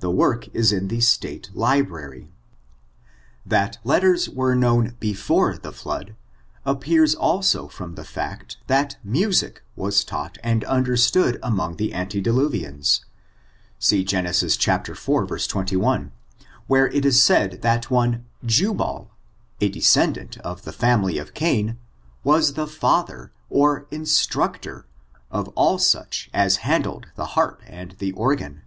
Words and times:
The 0.00 0.10
work 0.10 0.48
is 0.54 0.72
in 0.72 0.88
the 0.88 1.00
State 1.00 1.48
Library. 1.54 2.28
That 3.46 3.78
letters 3.82 4.28
were 4.28 4.54
known 4.54 4.94
before 5.00 5.56
the 5.56 5.72
flood, 5.72 6.14
appears 6.66 7.14
also 7.14 7.68
from 7.68 7.94
the 7.94 8.04
fact 8.04 8.58
that 8.66 8.98
music 9.02 9.62
was 9.74 10.04
taught 10.04 10.36
and 10.44 10.64
under 10.66 10.98
stood 10.98 11.38
among 11.42 11.76
the 11.76 11.94
antediluvians: 11.94 13.06
see 13.78 14.04
Gen. 14.04 14.26
iv, 14.26 14.36
21, 14.58 16.12
where 16.66 16.88
it 16.88 17.06
is 17.06 17.22
said 17.22 17.62
that 17.62 17.90
one 17.90 18.26
Jiibal, 18.44 19.08
a 19.62 19.70
descendant 19.70 20.36
of 20.40 20.60
the 20.64 20.72
family 20.72 21.16
of 21.16 21.32
Cain, 21.32 21.78
was 22.22 22.52
the 22.52 22.66
father 22.66 23.32
[instructor] 23.50 24.84
of 25.30 25.48
all 25.54 25.78
such 25.78 26.28
as 26.34 26.56
handled 26.56 27.06
the 27.14 27.26
harp 27.32 27.62
and 27.66 27.92
the 27.92 28.12
organ. 28.12 28.60